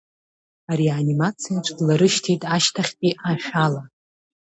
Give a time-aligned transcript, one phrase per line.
[0.71, 3.83] Ареанимациаҿ дларышьҭит ашьҭахьтәи ашә ала.